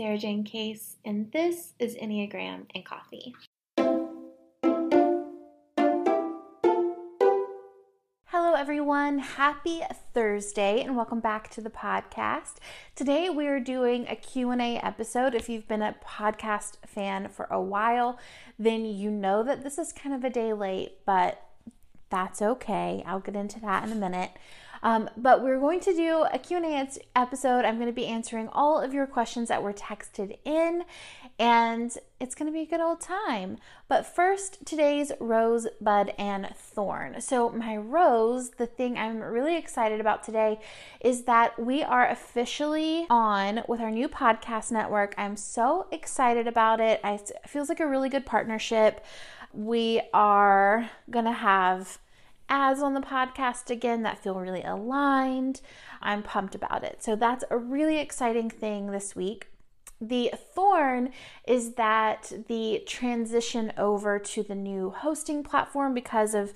[0.00, 3.34] Sarah Jane Case, and this is Enneagram and Coffee.
[8.24, 9.82] Hello everyone, happy
[10.14, 12.54] Thursday and welcome back to the podcast.
[12.94, 15.34] Today we are doing a Q&A episode.
[15.34, 18.18] If you've been a podcast fan for a while,
[18.58, 21.42] then you know that this is kind of a day late, but
[22.08, 23.04] that's okay.
[23.06, 24.30] I'll get into that in a minute.
[24.82, 27.64] Um, but we're going to do a Q&A episode.
[27.64, 30.84] I'm going to be answering all of your questions that were texted in,
[31.38, 33.58] and it's going to be a good old time.
[33.88, 37.20] But first, today's rose, bud, and thorn.
[37.20, 40.60] So my rose, the thing I'm really excited about today
[41.00, 45.14] is that we are officially on with our new podcast network.
[45.18, 47.00] I'm so excited about it.
[47.04, 49.04] It feels like a really good partnership.
[49.52, 51.98] We are going to have
[52.50, 55.60] ads on the podcast again that feel really aligned.
[56.02, 57.02] I'm pumped about it.
[57.02, 59.46] So that's a really exciting thing this week.
[60.00, 61.10] The thorn
[61.46, 66.54] is that the transition over to the new hosting platform because of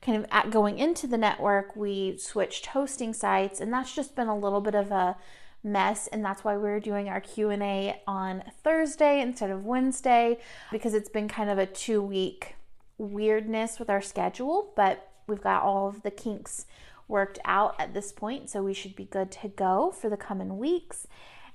[0.00, 4.28] kind of at going into the network, we switched hosting sites and that's just been
[4.28, 5.16] a little bit of a
[5.62, 10.38] mess and that's why we're doing our Q&A on Thursday instead of Wednesday
[10.70, 12.54] because it's been kind of a 2 week
[12.98, 16.66] weirdness with our schedule, but we've got all of the kinks
[17.08, 20.58] worked out at this point, so we should be good to go for the coming
[20.58, 21.06] weeks.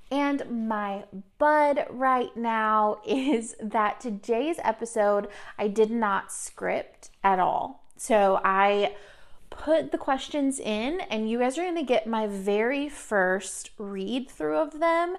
[0.09, 1.05] And my
[1.37, 5.27] bud right now is that today's episode
[5.57, 7.83] I did not script at all.
[7.97, 8.95] So I
[9.49, 14.29] put the questions in, and you guys are going to get my very first read
[14.29, 15.17] through of them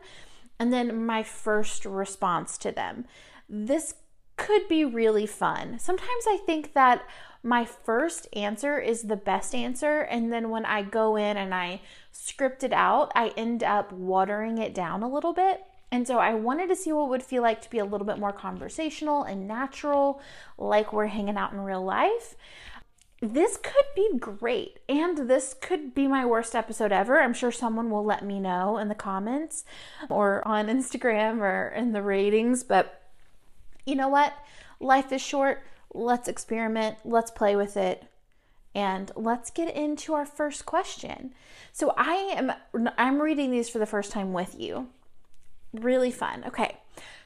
[0.58, 3.04] and then my first response to them.
[3.48, 3.94] This
[4.36, 5.78] could be really fun.
[5.78, 7.04] Sometimes I think that
[7.42, 10.00] my first answer is the best answer.
[10.00, 11.80] And then when I go in and I
[12.12, 15.64] script it out, I end up watering it down a little bit.
[15.90, 18.18] And so I wanted to see what would feel like to be a little bit
[18.18, 20.22] more conversational and natural,
[20.56, 22.34] like we're hanging out in real life.
[23.20, 27.20] This could be great, and this could be my worst episode ever.
[27.20, 29.64] I'm sure someone will let me know in the comments
[30.08, 33.02] or on Instagram or in the ratings, but
[33.86, 34.32] you know what?
[34.80, 35.62] Life is short
[35.94, 38.04] let's experiment, let's play with it,
[38.74, 41.34] and let's get into our first question.
[41.72, 42.52] So I am
[42.96, 44.88] I'm reading these for the first time with you.
[45.72, 46.44] Really fun.
[46.46, 46.78] Okay.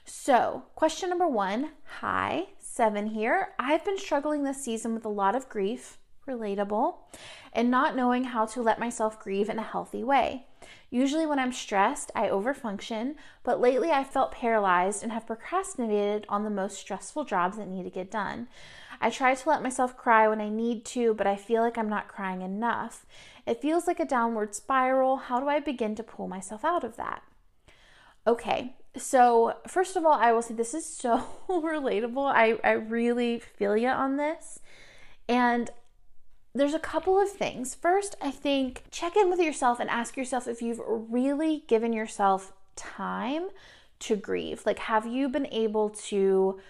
[0.09, 1.71] So, question number 1.
[2.00, 3.49] Hi, 7 here.
[3.59, 5.98] I've been struggling this season with a lot of grief,
[6.28, 6.94] relatable,
[7.53, 10.47] and not knowing how to let myself grieve in a healthy way.
[10.91, 16.44] Usually, when I'm stressed, I overfunction, but lately I've felt paralyzed and have procrastinated on
[16.44, 18.49] the most stressful jobs that need to get done.
[19.00, 21.88] I try to let myself cry when I need to, but I feel like I'm
[21.88, 23.04] not crying enough.
[23.47, 25.16] It feels like a downward spiral.
[25.16, 27.22] How do I begin to pull myself out of that?
[28.27, 32.27] Okay, so first of all, I will say this is so relatable.
[32.27, 34.60] I, I really feel you on this.
[35.28, 35.71] And
[36.59, 37.75] there's a couple of things.
[37.75, 42.53] First, I think check in with yourself and ask yourself if you've really given yourself
[42.75, 43.49] time
[44.01, 44.65] to grieve.
[44.66, 46.60] Like, have you been able to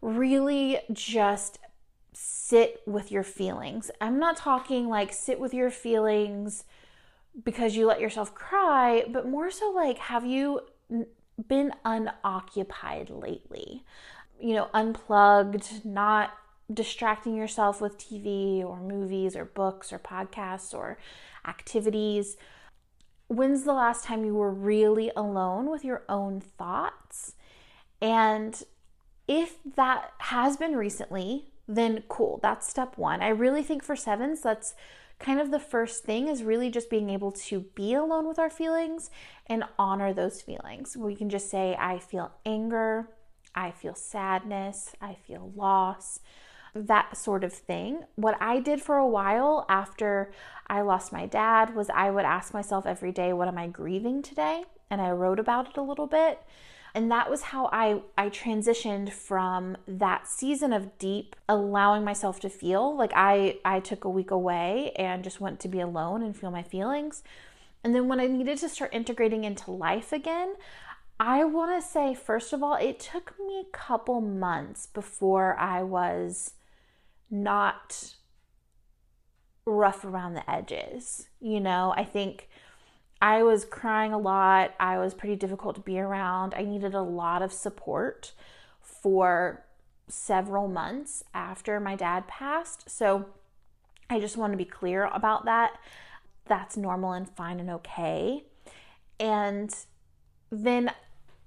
[0.00, 1.58] really just
[2.12, 3.90] sit with your feelings?
[4.00, 6.64] I'm not talking like sit with your feelings
[7.44, 10.60] because you let yourself cry, but more so like, have you
[11.46, 13.84] been unoccupied lately?
[14.40, 16.30] You know, unplugged, not
[16.72, 20.98] distracting yourself with TV or movies or books or podcasts or
[21.46, 22.36] activities.
[23.28, 27.34] When's the last time you were really alone with your own thoughts?
[28.00, 28.62] And
[29.26, 33.22] if that has been recently, then cool, that's step one.
[33.22, 34.74] I really think for sevens, that's
[35.18, 38.50] kind of the first thing is really just being able to be alone with our
[38.50, 39.10] feelings
[39.46, 40.96] and honor those feelings.
[40.96, 43.10] We can just say, I feel anger,
[43.54, 46.20] I feel sadness, I feel loss,
[46.86, 48.04] that sort of thing.
[48.14, 50.30] What I did for a while after
[50.66, 54.22] I lost my dad was I would ask myself every day, What am I grieving
[54.22, 54.64] today?
[54.90, 56.40] And I wrote about it a little bit.
[56.94, 62.48] And that was how I, I transitioned from that season of deep allowing myself to
[62.48, 62.96] feel.
[62.96, 66.50] Like I, I took a week away and just went to be alone and feel
[66.50, 67.22] my feelings.
[67.84, 70.54] And then when I needed to start integrating into life again,
[71.20, 75.82] I want to say, first of all, it took me a couple months before I
[75.82, 76.52] was
[77.30, 78.14] not
[79.66, 81.28] rough around the edges.
[81.40, 82.48] You know, I think
[83.20, 84.74] I was crying a lot.
[84.78, 86.54] I was pretty difficult to be around.
[86.54, 88.32] I needed a lot of support
[88.80, 89.64] for
[90.08, 92.88] several months after my dad passed.
[92.88, 93.26] So
[94.08, 95.78] I just want to be clear about that.
[96.46, 98.44] That's normal and fine and okay.
[99.20, 99.74] And
[100.50, 100.92] then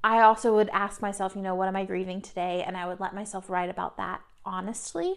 [0.04, 2.64] I also would ask myself, you know, what am I grieving today?
[2.66, 5.16] And I would let myself write about that honestly.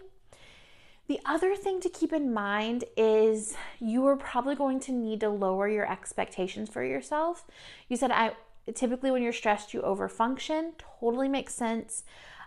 [1.07, 5.29] The other thing to keep in mind is you are probably going to need to
[5.29, 7.45] lower your expectations for yourself.
[7.87, 8.31] You said I
[8.73, 10.71] typically when you're stressed you overfunction.
[10.99, 12.03] Totally makes sense.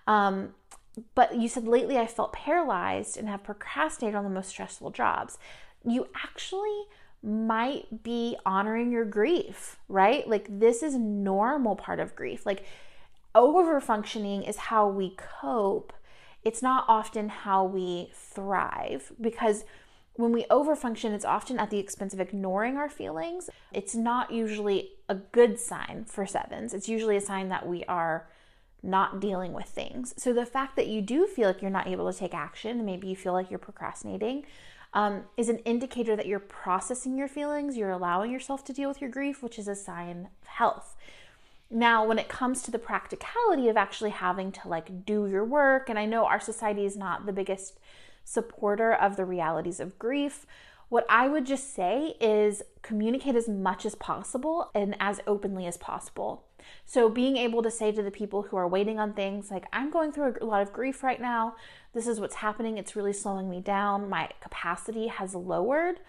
[0.09, 0.55] Um,
[1.15, 5.39] but you said lately I felt paralyzed and have procrastinated on the most stressful jobs.
[5.85, 6.85] You actually
[7.23, 10.27] might be honoring your grief, right?
[10.27, 12.45] Like this is normal part of grief.
[12.45, 12.65] Like
[13.35, 15.93] overfunctioning is how we cope
[16.49, 19.67] it's not often how we thrive because
[20.15, 23.51] when we overfunction, it's often at the expense of ignoring our feelings.
[23.71, 26.73] It's not usually a good sign for sevens.
[26.73, 28.31] It's usually a sign that we are
[28.83, 30.15] not dealing with things.
[30.17, 33.09] So the fact that you do feel like you're not able to take action, maybe
[33.09, 34.47] you feel like you're procrastinating,
[34.95, 39.03] um, is an indicator that you're processing your feelings, you're allowing yourself to deal with
[39.03, 40.97] your grief, which is a sign of health.
[41.71, 45.91] Now, when it comes to the practicality of actually having to like do your work,
[45.91, 47.79] and I know our society is not the biggest
[48.25, 50.47] supporter of the realities of grief,
[50.89, 55.77] what I would just say is communicate as much as possible and as openly as
[55.77, 56.45] possible.
[56.87, 59.91] So, being able to say to the people who are waiting on things like, I'm
[59.91, 61.57] going through a lot of grief right now,
[61.93, 66.01] this is what's happening, it's really slowing me down, my capacity has lowered.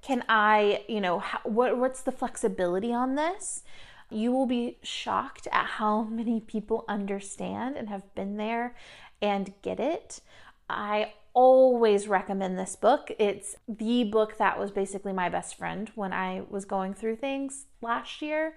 [0.00, 3.62] Can I, you know, what, what's the flexibility on this?
[4.12, 8.74] You will be shocked at how many people understand and have been there
[9.20, 10.20] and get it.
[10.68, 13.10] I always recommend this book.
[13.18, 17.66] It's the book that was basically my best friend when I was going through things
[17.80, 18.56] last year.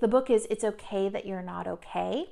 [0.00, 2.26] The book is It's Okay That You're Not Okay.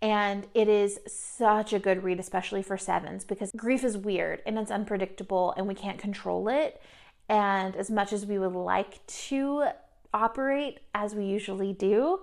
[0.00, 4.56] And it is such a good read, especially for sevens, because grief is weird and
[4.58, 6.80] it's unpredictable and we can't control it.
[7.28, 9.70] And as much as we would like to
[10.12, 12.20] operate as we usually do,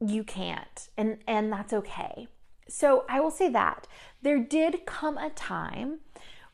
[0.00, 0.88] you can't.
[0.96, 2.28] And and that's okay.
[2.68, 3.86] So I will say that
[4.22, 6.00] there did come a time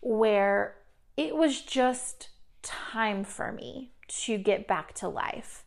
[0.01, 0.77] where
[1.17, 2.31] it was just
[2.63, 5.65] time for me to get back to life.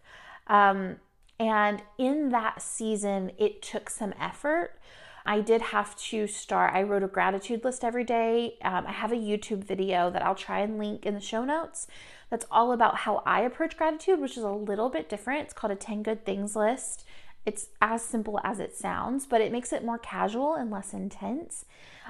[0.47, 0.97] Um,
[1.39, 4.79] and in that season, it took some effort.
[5.25, 8.57] I did have to start, I wrote a gratitude list every day.
[8.61, 11.87] Um, I have a YouTube video that I'll try and link in the show notes
[12.33, 15.41] that's all about how I approach gratitude, which is a little bit different.
[15.41, 17.05] It's called a 10 good things list.
[17.45, 21.65] It's as simple as it sounds, but it makes it more casual and less intense.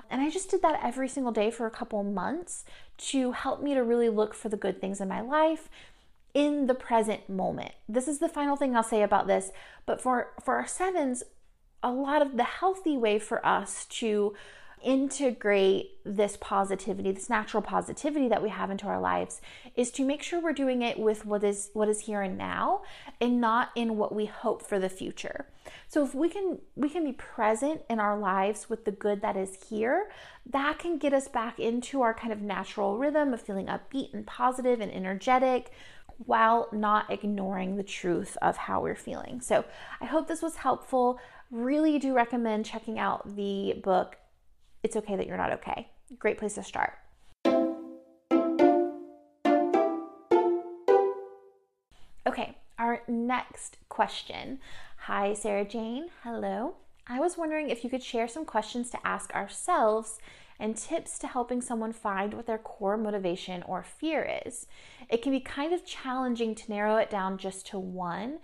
[0.10, 2.64] And I just did that every single day for a couple months
[3.10, 5.68] to help me to really look for the good things in my life
[6.34, 7.74] in the present moment.
[7.90, 9.52] This is the final thing I'll say about this,
[9.86, 11.24] but for for our sevens,
[11.84, 14.36] a lot of the healthy way for us to
[14.84, 19.42] integrate this positivity, this natural positivity that we have into our lives
[19.76, 22.82] is to make sure we're doing it with what is what is here and now
[23.22, 25.48] and not in what we hope for the future.
[25.88, 29.38] So if we can we can be present in our lives with the good that
[29.38, 30.10] is here,
[30.52, 34.28] that can get us back into our kind of natural rhythm of feeling upbeat and
[34.28, 35.72] positive and energetic
[36.18, 39.42] while not ignoring the truth of how we're feeling.
[39.42, 39.66] So
[40.00, 41.20] I hope this was helpful.
[41.50, 44.18] Really do recommend checking out the book
[44.84, 45.88] it's okay that you're not okay.
[46.20, 46.94] Great place to start.
[52.26, 54.60] Okay, our next question.
[54.98, 56.08] Hi, Sarah Jane.
[56.24, 56.76] Hello.
[57.08, 60.20] I was wondering if you could share some questions to ask ourselves
[60.60, 64.68] and tips to helping someone find what their core motivation or fear is.
[65.10, 68.40] It can be kind of challenging to narrow it down just to one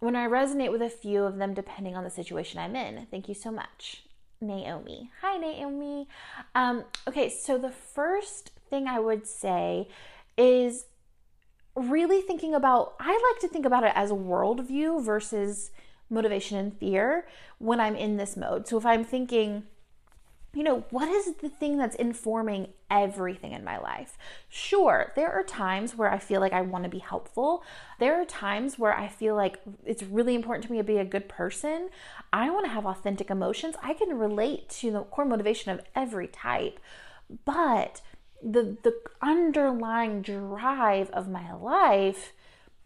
[0.00, 3.06] when I resonate with a few of them depending on the situation I'm in.
[3.10, 4.02] Thank you so much.
[4.42, 5.10] Naomi.
[5.20, 6.08] Hi, Naomi.
[6.54, 9.88] Um, okay, so the first thing I would say
[10.36, 10.86] is
[11.74, 15.70] really thinking about, I like to think about it as worldview versus
[16.10, 17.26] motivation and fear
[17.58, 18.68] when I'm in this mode.
[18.68, 19.64] So if I'm thinking,
[20.54, 24.18] you know, what is the thing that's informing everything in my life?
[24.48, 27.64] Sure, there are times where I feel like I want to be helpful.
[27.98, 31.04] There are times where I feel like it's really important to me to be a
[31.04, 31.88] good person.
[32.32, 33.76] I want to have authentic emotions.
[33.82, 36.78] I can relate to the core motivation of every type.
[37.44, 38.02] But
[38.42, 42.32] the the underlying drive of my life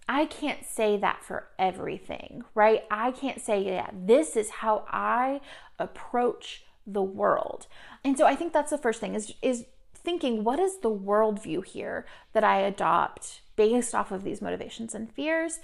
[0.08, 2.85] I can't say that for everything, right?
[2.90, 5.40] I can't say, yeah, this is how I
[5.78, 7.66] approach the world.
[8.05, 11.64] And so I think that's the first thing is is thinking what is the worldview
[11.64, 15.59] here that I adopt based off of these motivations and fears.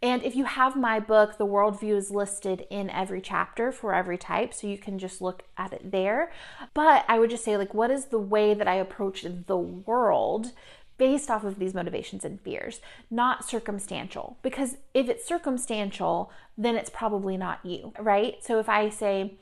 [0.00, 4.18] And if you have my book, the worldview is listed in every chapter for every
[4.18, 6.32] type, so you can just look at it there.
[6.74, 10.52] But I would just say, like, what is the way that I approach the world
[10.98, 14.38] based off of these motivations and fears, not circumstantial?
[14.42, 18.42] Because if it's circumstantial, then it's probably not you, right?
[18.42, 19.34] So if I say,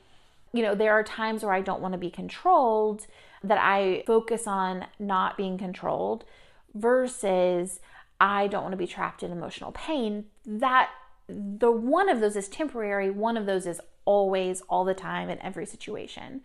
[0.53, 3.07] you know, there are times where I don't want to be controlled,
[3.43, 6.25] that I focus on not being controlled
[6.73, 7.79] versus
[8.19, 10.25] I don't want to be trapped in emotional pain.
[10.45, 10.89] That
[11.27, 15.41] the one of those is temporary, one of those is always, all the time, in
[15.41, 16.41] every situation.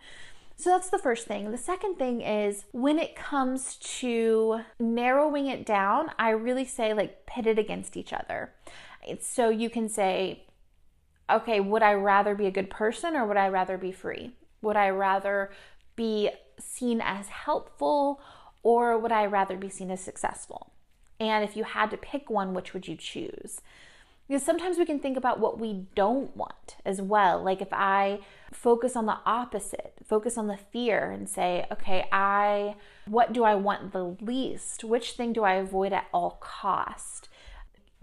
[0.55, 1.51] So that's the first thing.
[1.51, 7.27] The second thing is when it comes to narrowing it down, I really say like
[7.27, 8.53] pit it against each other.
[9.21, 10.45] So you can say,
[11.29, 14.33] okay, would I rather be a good person or would I rather be free?
[14.61, 15.51] Would I rather
[15.95, 16.29] be
[16.59, 18.21] seen as helpful
[18.63, 20.71] or would I rather be seen as successful?
[21.19, 23.61] And if you had to pick one, which would you choose?
[24.27, 27.41] Because sometimes we can think about what we don't want as well.
[27.41, 28.19] Like if I
[28.51, 33.55] focus on the opposite, focus on the fear and say, okay, I what do I
[33.55, 34.83] want the least?
[34.83, 37.29] Which thing do I avoid at all cost?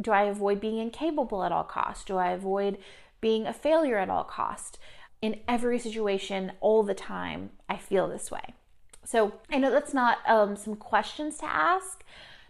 [0.00, 2.06] Do I avoid being incapable at all cost?
[2.06, 2.78] Do I avoid
[3.24, 4.78] being a failure at all cost.
[5.22, 8.52] In every situation, all the time, I feel this way.
[9.02, 12.04] So I know that's not um, some questions to ask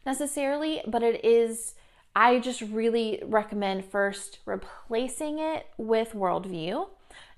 [0.04, 1.74] necessarily, but it is.
[2.16, 6.88] I just really recommend first replacing it with worldview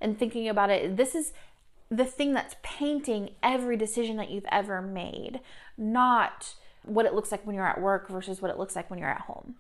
[0.01, 0.97] and thinking about it.
[0.97, 1.35] This is
[1.91, 5.41] the thing that's painting every decision that you've ever made,
[5.77, 8.99] not what it looks like when you're at work versus what it looks like when
[8.99, 9.57] you're at home.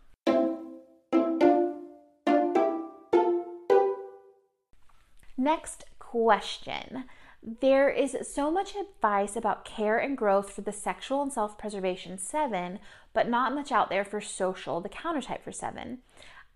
[5.36, 7.04] Next question.
[7.42, 12.18] There is so much advice about care and growth for the sexual and self preservation
[12.18, 12.78] seven,
[13.12, 15.98] but not much out there for social, the countertype for seven.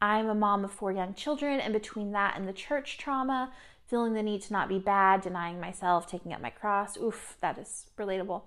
[0.03, 3.53] I'm a mom of four young children, and between that and the church trauma,
[3.87, 7.59] feeling the need to not be bad, denying myself, taking up my cross, oof, that
[7.59, 8.43] is relatable.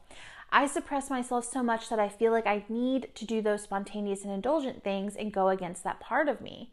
[0.52, 4.24] I suppress myself so much that I feel like I need to do those spontaneous
[4.24, 6.72] and indulgent things and go against that part of me.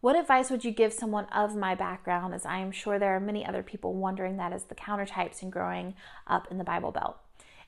[0.00, 3.20] What advice would you give someone of my background, as I am sure there are
[3.20, 5.94] many other people wondering that as the countertypes and growing
[6.26, 7.16] up in the Bible Belt?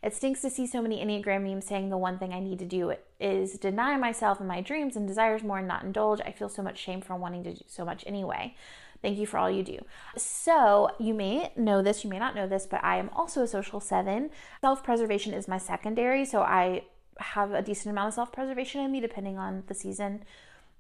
[0.02, 2.64] It stinks to see so many Enneagram memes saying the one thing I need to
[2.64, 6.20] do is deny myself and my dreams and desires more and not indulge.
[6.20, 8.54] I feel so much shame for wanting to do so much anyway.
[9.02, 9.78] Thank you for all you do.
[10.16, 13.48] So, you may know this, you may not know this, but I am also a
[13.48, 14.30] social seven.
[14.60, 16.82] Self preservation is my secondary, so I
[17.18, 20.24] have a decent amount of self preservation in me depending on the season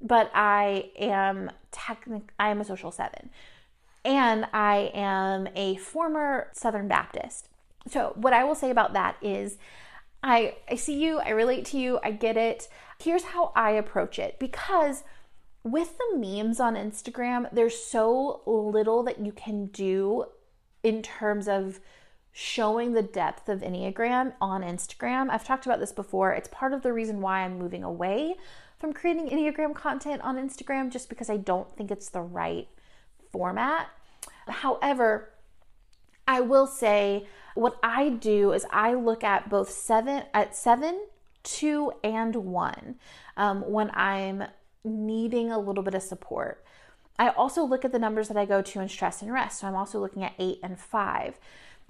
[0.00, 3.30] but I am technic I am a social seven.
[4.04, 7.48] And I am a former Southern Baptist.
[7.88, 9.58] So what I will say about that is
[10.22, 12.68] I I see you, I relate to you, I get it.
[12.98, 15.04] Here's how I approach it because
[15.64, 20.26] with the memes on Instagram, there's so little that you can do
[20.82, 21.80] in terms of
[22.32, 25.28] showing the depth of Enneagram on Instagram.
[25.28, 26.32] I've talked about this before.
[26.32, 28.36] It's part of the reason why I'm moving away
[28.78, 32.68] from creating Enneagram content on Instagram just because I don't think it's the right
[33.32, 33.88] format.
[34.46, 35.30] However,
[36.26, 41.06] I will say what I do is I look at both seven at seven,
[41.42, 42.96] two, and one
[43.36, 44.44] um, when I'm
[44.84, 46.64] needing a little bit of support.
[47.18, 49.58] I also look at the numbers that I go to in stress and rest.
[49.58, 51.38] So I'm also looking at eight and five.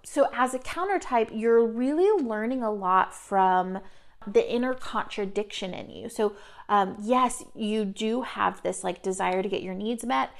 [0.04, 3.80] So as a counter type, you're really learning a lot from
[4.26, 6.08] the inner contradiction in you.
[6.08, 6.34] So,
[6.68, 10.30] um, yes, you do have this like desire to get your needs met,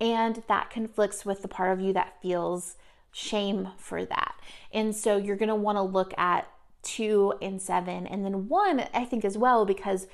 [0.00, 2.76] and that conflicts with the part of you that feels
[3.12, 4.34] shame for that.
[4.72, 6.48] And so, you're going to want to look at
[6.82, 10.06] two and seven, and then one, I think, as well, because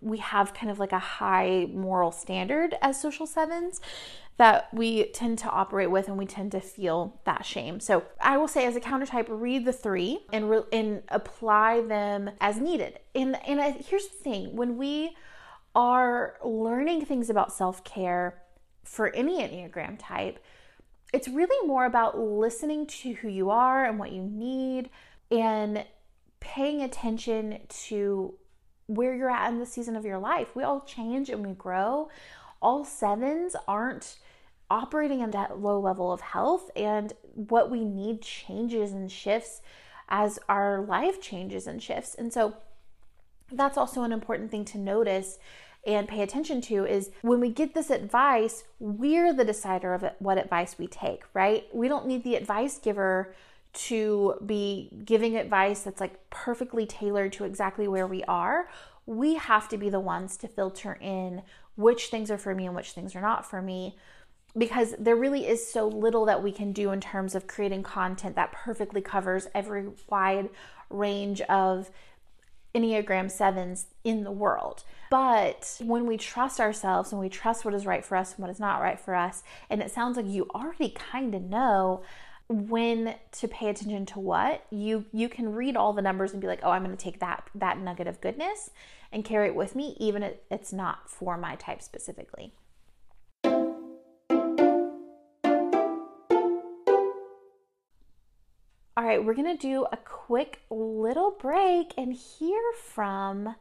[0.00, 3.80] we have kind of like a high moral standard as social sevens
[4.38, 7.80] that we tend to operate with and we tend to feel that shame.
[7.80, 11.82] So I will say as a counter type, read the three and, re- and apply
[11.82, 12.98] them as needed.
[13.14, 15.16] And, and I, here's the thing when we
[15.74, 18.42] are learning things about self care
[18.84, 20.38] for any Enneagram type,
[21.12, 24.90] it's really more about listening to who you are and what you need
[25.30, 25.84] and
[26.40, 28.34] paying attention to
[28.94, 30.54] where you're at in the season of your life.
[30.54, 32.08] We all change and we grow.
[32.60, 34.16] All sevens aren't
[34.70, 39.60] operating at that low level of health, and what we need changes and shifts
[40.08, 42.14] as our life changes and shifts.
[42.14, 42.54] And so
[43.50, 45.38] that's also an important thing to notice
[45.86, 50.38] and pay attention to is when we get this advice, we're the decider of what
[50.38, 51.64] advice we take, right?
[51.72, 53.34] We don't need the advice giver
[53.72, 58.68] to be giving advice that's like perfectly tailored to exactly where we are.
[59.06, 61.42] We have to be the ones to filter in
[61.76, 63.96] which things are for me and which things are not for me
[64.56, 68.36] because there really is so little that we can do in terms of creating content
[68.36, 70.50] that perfectly covers every wide
[70.90, 71.90] range of
[72.74, 74.84] Enneagram 7s in the world.
[75.10, 78.50] But when we trust ourselves and we trust what is right for us and what
[78.50, 82.02] is not right for us, and it sounds like you already kind of know
[82.52, 86.46] when to pay attention to what, you you can read all the numbers and be
[86.46, 88.70] like, "Oh, I'm going to take that that nugget of goodness
[89.10, 92.52] and carry it with me even if it's not for my type specifically."
[98.94, 103.56] All right, we're going to do a quick little break and hear from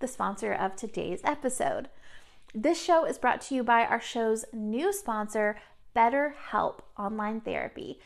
[0.00, 1.88] the sponsor of today's episode.
[2.54, 5.56] This show is brought to you by our show's new sponsor,
[5.94, 7.98] BetterHelp Online Therapy.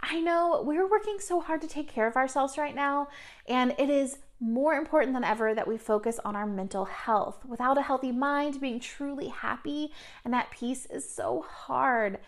[0.00, 3.08] I know we're working so hard to take care of ourselves right now,
[3.46, 7.44] and it is more important than ever that we focus on our mental health.
[7.46, 9.92] Without a healthy mind, being truly happy
[10.24, 12.18] and at peace is so hard.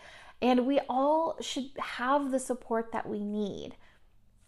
[0.40, 3.74] And we all should have the support that we need.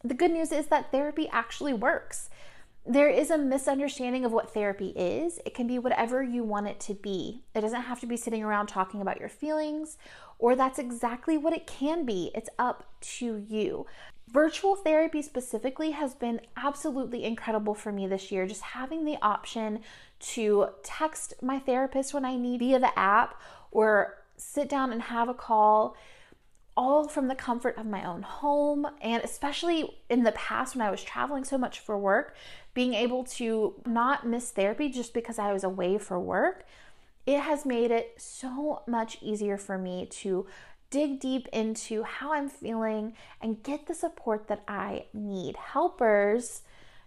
[0.04, 2.30] The good news is that therapy actually works.
[2.88, 5.40] There is a misunderstanding of what therapy is.
[5.44, 7.42] It can be whatever you want it to be.
[7.52, 9.98] It doesn't have to be sitting around talking about your feelings,
[10.38, 12.30] or that's exactly what it can be.
[12.34, 13.86] It's up to you.
[14.28, 18.46] Virtual therapy specifically has been absolutely incredible for me this year.
[18.46, 19.80] Just having the option
[20.18, 25.28] to text my therapist when I need via the app or sit down and have
[25.28, 25.96] a call
[26.76, 28.86] all from the comfort of my own home.
[29.00, 32.34] And especially in the past when I was traveling so much for work,
[32.74, 36.66] being able to not miss therapy just because I was away for work,
[37.26, 40.46] it has made it so much easier for me to
[40.90, 45.56] dig deep into how I'm feeling and get the support that I need.
[45.56, 46.62] Helpers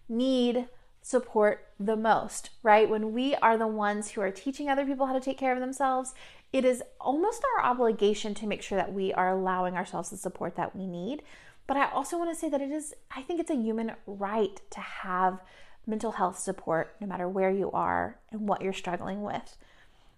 [0.10, 0.68] need
[1.02, 2.90] support the most, right?
[2.90, 5.62] When we are the ones who are teaching other people how to take care of
[5.62, 6.14] themselves,
[6.52, 10.56] it is almost our obligation to make sure that we are allowing ourselves the support
[10.58, 11.24] that we need.
[11.68, 14.60] But I also want to say that it is, I think it's a human right
[14.72, 15.40] to have
[15.88, 19.56] mental health support no matter where you are and what you're struggling with.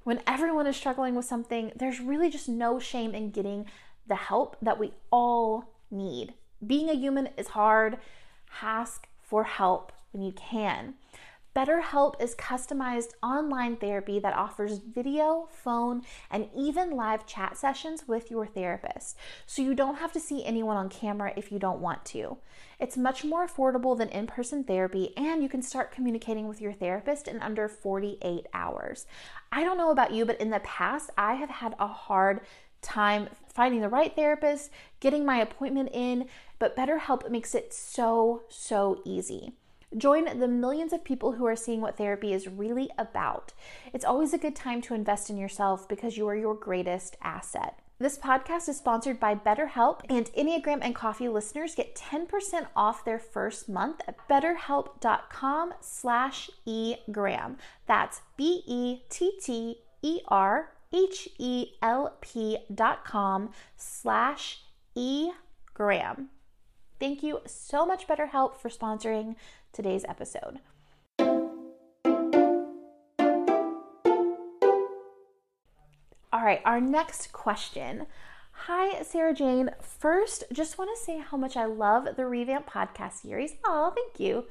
[0.04, 3.66] When everyone is struggling with something, there's really just no shame in getting
[4.08, 6.34] the help that we all need.
[6.66, 7.98] Being a human is hard.
[8.62, 10.96] Ask for help when you can.
[11.54, 18.32] BetterHelp is customized online therapy that offers video, phone, and even live chat sessions with
[18.32, 19.18] your therapist.
[19.46, 22.38] So you don't have to see anyone on camera if you don't want to.
[22.80, 26.72] It's much more affordable than in person therapy, and you can start communicating with your
[26.72, 29.06] therapist in under 48 hours.
[29.52, 32.40] I don't know about you, but in the past, I have had a hard
[32.82, 36.28] time finding the right therapist, getting my appointment in,
[36.60, 39.54] but BetterHelp makes it so, so easy.
[39.98, 43.52] Join the millions of people who are seeing what therapy is really about.
[43.92, 47.78] It's always a good time to invest in yourself because you are your greatest asset.
[48.00, 53.20] This podcast is sponsored by BetterHelp, and Enneagram and Coffee listeners get 10% off their
[53.20, 57.58] first month at betterhelp.com slash egram.
[57.86, 58.98] That's B-E-T-T-E-R-H-E-L-P
[62.74, 64.62] dot com slash
[64.96, 66.30] egram.
[67.02, 69.36] Thank you so much, BetterHelp, for sponsoring
[69.74, 70.60] today's episode.
[76.32, 78.06] All right, our next question.
[78.52, 79.72] Hi, Sarah Jane.
[79.82, 83.56] First, just want to say how much I love the Revamp podcast series.
[83.66, 84.46] Oh, thank you.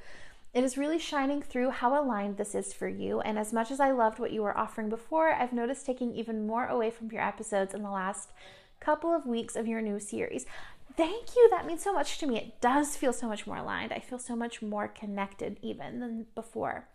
[0.52, 3.20] It is really shining through how aligned this is for you.
[3.20, 6.48] And as much as I loved what you were offering before, I've noticed taking even
[6.48, 8.30] more away from your episodes in the last
[8.80, 10.46] couple of weeks of your new series.
[10.96, 11.48] Thank you.
[11.50, 12.36] That means so much to me.
[12.36, 13.92] It does feel so much more aligned.
[13.92, 16.88] I feel so much more connected even than before.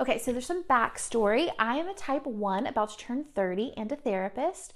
[0.00, 1.50] Okay, so there's some backstory.
[1.58, 4.72] I am a type 1, about to turn 30, and a therapist.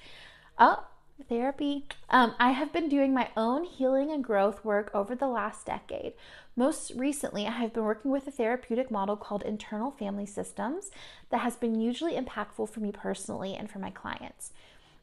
[0.58, 0.84] Oh,
[1.28, 1.86] therapy.
[2.10, 6.14] Um, I have been doing my own healing and growth work over the last decade.
[6.56, 10.90] Most recently, I have been working with a therapeutic model called internal family systems
[11.30, 14.52] that has been hugely impactful for me personally and for my clients.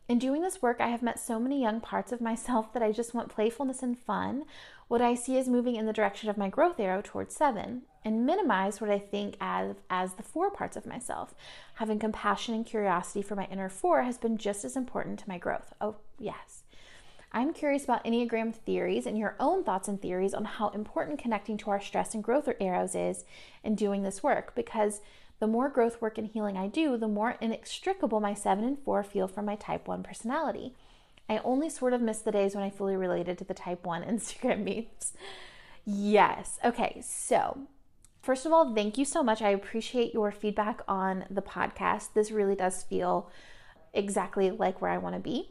[0.09, 2.91] In doing this work, I have met so many young parts of myself that I
[2.91, 4.45] just want playfulness and fun,
[4.87, 8.25] what I see is moving in the direction of my growth arrow towards seven, and
[8.25, 11.35] minimize what I think as, as the four parts of myself.
[11.75, 15.37] Having compassion and curiosity for my inner four has been just as important to my
[15.37, 15.75] growth.
[15.79, 16.63] Oh, yes.
[17.31, 21.55] I'm curious about Enneagram theories and your own thoughts and theories on how important connecting
[21.57, 23.25] to our stress and growth arrows is
[23.63, 25.01] in doing this work because
[25.39, 29.03] the more growth work and healing I do, the more inextricable my 7 and 4
[29.03, 30.75] feel from my type 1 personality.
[31.29, 34.03] I only sort of miss the days when I fully related to the type 1
[34.09, 35.13] Instagram memes.
[35.85, 36.59] Yes.
[36.63, 37.01] Okay.
[37.03, 37.61] So,
[38.21, 39.41] first of all, thank you so much.
[39.41, 42.13] I appreciate your feedback on the podcast.
[42.13, 43.29] This really does feel
[43.93, 45.49] exactly like where I want to be.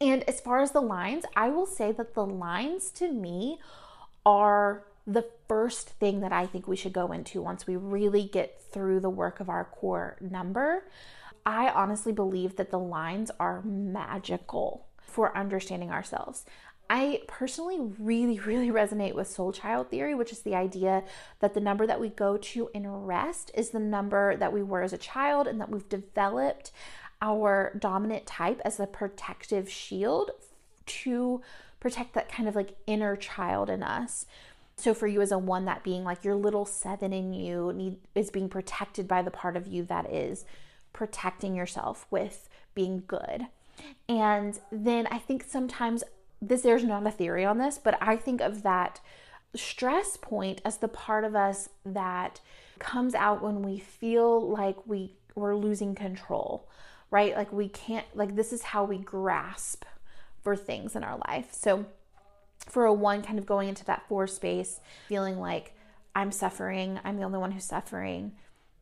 [0.00, 3.58] And as far as the lines, I will say that the lines to me
[4.24, 8.60] are the first thing that I think we should go into once we really get
[8.70, 10.84] through the work of our core number.
[11.46, 16.44] I honestly believe that the lines are magical for understanding ourselves.
[16.90, 21.04] I personally really, really resonate with soul child theory, which is the idea
[21.40, 24.82] that the number that we go to in rest is the number that we were
[24.82, 26.70] as a child and that we've developed
[27.22, 30.32] our dominant type as a protective shield
[30.84, 31.40] to
[31.80, 34.26] protect that kind of like inner child in us.
[34.78, 37.96] So for you as a one, that being like your little seven in you need
[38.14, 40.44] is being protected by the part of you that is
[40.92, 43.46] protecting yourself with being good.
[44.08, 46.04] And then I think sometimes
[46.40, 49.00] this there's not a theory on this, but I think of that
[49.56, 52.40] stress point as the part of us that
[52.78, 56.68] comes out when we feel like we we're losing control,
[57.10, 57.34] right?
[57.36, 59.84] Like we can't like this is how we grasp
[60.40, 61.48] for things in our life.
[61.52, 61.86] So
[62.66, 65.74] for a one kind of going into that four space, feeling like
[66.14, 68.32] I'm suffering, I'm the only one who's suffering.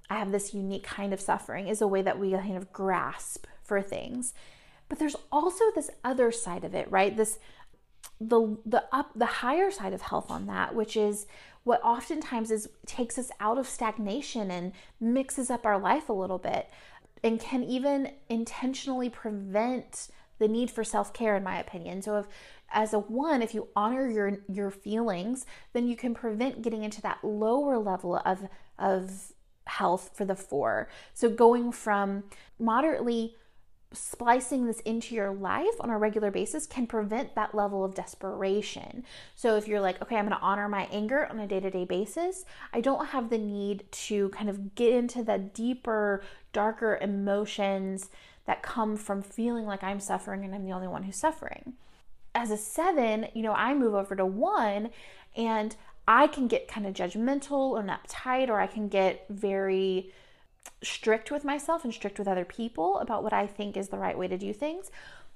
[0.09, 3.47] I have this unique kind of suffering is a way that we kind of grasp
[3.62, 4.35] for things.
[4.89, 7.17] But there's also this other side of it, right?
[7.17, 7.39] This
[8.21, 11.27] the the up the higher side of health on that, which is
[11.65, 16.39] what oftentimes is takes us out of stagnation and mixes up our life a little
[16.39, 16.71] bit
[17.25, 20.09] and can even intentionally prevent
[20.39, 22.03] the need for self-care in my opinion.
[22.03, 22.27] So if
[22.77, 27.01] as a one if you honor your your feelings then you can prevent getting into
[27.01, 28.47] that lower level of
[28.79, 29.33] of
[29.67, 32.23] health for the four so going from
[32.59, 33.35] moderately
[33.93, 39.05] splicing this into your life on a regular basis can prevent that level of desperation.
[39.37, 42.45] So if you're like, okay, I'm going to honor my anger on a day-to-day basis,
[42.75, 48.11] I don't have the need to kind of get into the deeper, darker emotions
[48.45, 51.75] that come from feeling like I'm suffering and I'm the only one who's suffering
[52.37, 54.90] as a seven, you know, I move over to one
[55.37, 55.75] and
[56.07, 60.12] I can get kind of judgmental and uptight, or I can get very
[60.83, 64.16] strict with myself and strict with other people about what I think is the right
[64.16, 64.90] way to do things.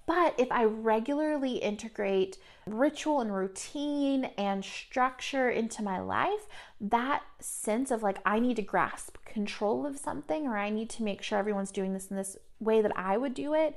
[0.07, 6.49] But if I regularly integrate ritual and routine and structure into my life,
[6.81, 11.03] that sense of like I need to grasp control of something or I need to
[11.03, 13.77] make sure everyone's doing this in this way that I would do it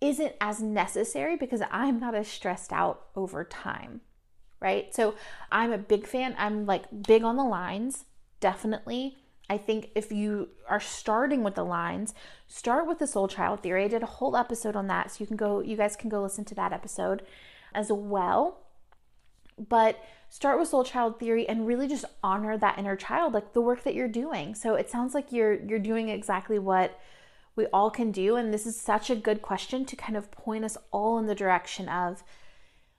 [0.00, 4.02] isn't as necessary because I'm not as stressed out over time,
[4.60, 4.94] right?
[4.94, 5.14] So
[5.50, 6.34] I'm a big fan.
[6.38, 8.04] I'm like big on the lines,
[8.40, 9.16] definitely.
[9.48, 12.14] I think if you are starting with the lines,
[12.48, 13.84] start with the soul child theory.
[13.84, 16.22] I did a whole episode on that, so you can go, you guys can go
[16.22, 17.22] listen to that episode
[17.72, 18.58] as well.
[19.56, 23.60] But start with soul child theory and really just honor that inner child, like the
[23.60, 24.54] work that you're doing.
[24.54, 26.98] So it sounds like you're you're doing exactly what
[27.56, 28.36] we all can do.
[28.36, 31.34] And this is such a good question to kind of point us all in the
[31.34, 32.22] direction of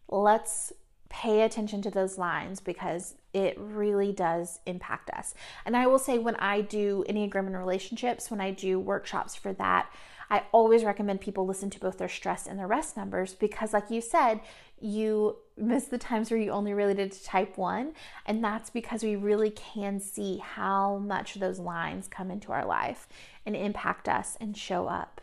[0.10, 0.74] let's
[1.10, 5.34] pay attention to those lines because it really does impact us.
[5.66, 9.54] And I will say, when I do Enneagram and relationships, when I do workshops for
[9.54, 9.90] that,
[10.30, 13.90] I always recommend people listen to both their stress and their rest numbers because, like
[13.90, 14.42] you said,
[14.80, 17.94] you miss the times where you only related to type one.
[18.26, 23.08] And that's because we really can see how much those lines come into our life
[23.48, 25.22] and impact us and show up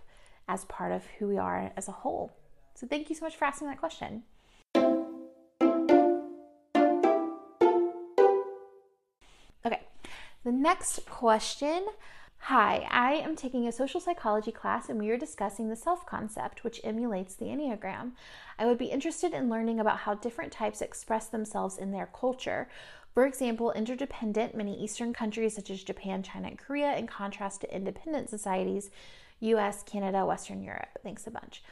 [0.49, 2.33] as part of who we are as a whole.
[2.75, 4.25] So, thank you so much for asking that question.
[9.65, 9.83] Okay,
[10.43, 11.87] the next question
[12.49, 16.63] Hi, I am taking a social psychology class and we are discussing the self concept,
[16.63, 18.13] which emulates the Enneagram.
[18.59, 22.69] I would be interested in learning about how different types express themselves in their culture.
[23.15, 27.75] For example, interdependent, many Eastern countries such as Japan, China, and Korea, in contrast to
[27.75, 28.91] independent societies,
[29.41, 30.99] US, Canada, Western Europe.
[31.03, 31.63] Thanks a bunch.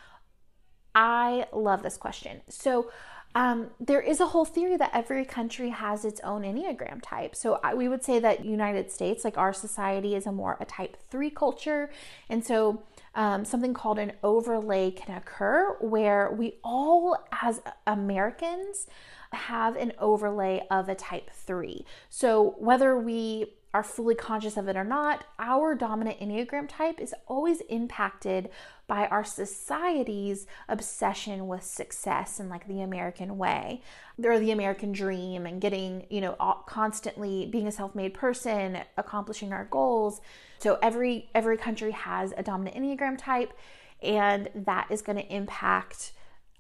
[0.95, 2.43] I love this question.
[2.49, 2.91] So,
[3.35, 7.35] um, there is a whole theory that every country has its own enneagram type.
[7.35, 10.67] So I, we would say that United States, like our society, is a more a
[10.67, 11.91] type three culture,
[12.29, 12.83] and so
[13.15, 18.87] um, something called an overlay can occur where we all, as Americans,
[19.33, 21.85] have an overlay of a type three.
[22.09, 27.15] So whether we are fully conscious of it or not, our dominant Enneagram type is
[27.27, 28.51] always impacted
[28.87, 33.81] by our society's obsession with success and like the American way
[34.23, 36.35] or the American dream and getting, you know,
[36.67, 40.21] constantly being a self-made person, accomplishing our goals.
[40.59, 43.55] So every every country has a dominant Enneagram type
[44.03, 46.13] and that is going to impact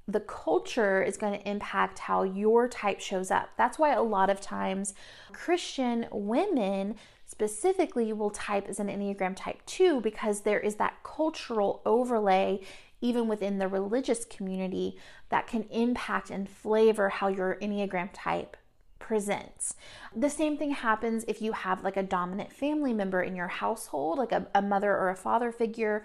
[0.09, 3.51] the culture is going to impact how your type shows up.
[3.57, 4.95] That's why a lot of times
[5.33, 11.81] Christian women specifically will type as an Enneagram type 2 because there is that cultural
[11.87, 12.61] overlay
[13.01, 14.97] even within the religious community
[15.29, 18.57] that can impact and flavor how your Enneagram type
[18.99, 19.75] presents.
[20.15, 24.19] The same thing happens if you have like a dominant family member in your household,
[24.19, 26.05] like a, a mother or a father figure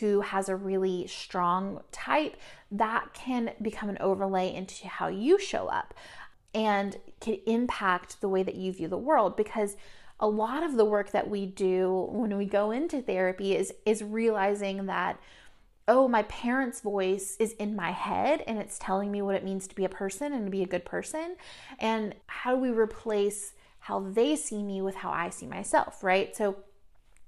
[0.00, 2.36] who has a really strong type,
[2.70, 5.94] that can become an overlay into how you show up
[6.54, 9.76] and can impact the way that you view the world because
[10.20, 14.02] a lot of the work that we do when we go into therapy is is
[14.02, 15.20] realizing that
[15.88, 19.66] oh, my parents' voice is in my head and it's telling me what it means
[19.66, 21.34] to be a person and to be a good person.
[21.78, 26.36] And how do we replace how they see me with how I see myself, right?
[26.36, 26.56] So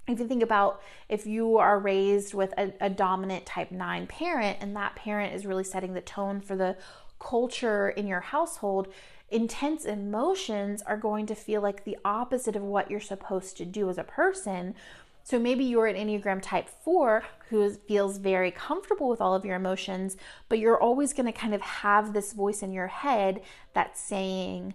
[0.07, 4.57] if you think about if you are raised with a, a, dominant type 9 parent
[4.59, 6.75] and that parent is really setting the tone for the
[7.19, 8.87] culture in your household
[9.31, 13.89] intense emotions are going to feel like the opposite of what you're supposed to do
[13.89, 14.75] as a person.
[15.23, 19.55] So maybe you're an Enneagram type 4 who feels very comfortable with all of your
[19.55, 20.17] emotions,
[20.49, 23.41] but you're always going to kind of have this voice in your head
[23.73, 24.73] that's saying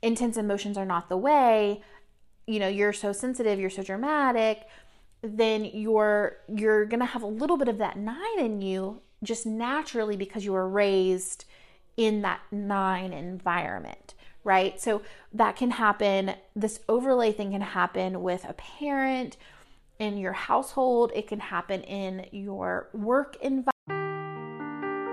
[0.00, 1.82] intense emotions are not the way
[2.50, 4.66] you know you're so sensitive you're so dramatic
[5.22, 9.46] then you're you're going to have a little bit of that nine in you just
[9.46, 11.44] naturally because you were raised
[11.96, 14.80] in that nine environment right?
[14.80, 15.02] So
[15.34, 19.36] that can happen this overlay thing can happen with a parent
[19.98, 23.70] in your household it can happen in your work environment